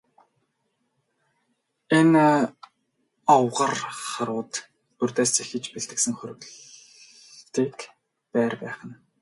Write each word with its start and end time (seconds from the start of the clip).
Энэ 1.99 2.25
овгор 3.35 3.73
харууд 4.09 4.53
урьдаас 5.01 5.31
зэхэж 5.35 5.63
бэлтгэсэн 5.73 6.13
хориглолтын 6.17 7.69
байр 8.33 8.53
байх 8.61 8.79
нь. 8.87 8.95